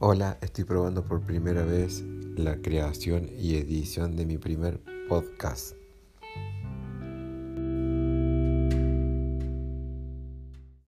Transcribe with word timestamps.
Hola, 0.00 0.38
estoy 0.42 0.62
probando 0.62 1.04
por 1.04 1.22
primera 1.22 1.64
vez 1.64 2.04
la 2.36 2.62
creación 2.62 3.28
y 3.36 3.56
edición 3.56 4.14
de 4.14 4.26
mi 4.26 4.38
primer 4.38 4.80
podcast. 5.08 5.74